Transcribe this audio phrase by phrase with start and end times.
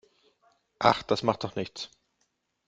[0.79, 1.91] Ach, das macht doch nichts.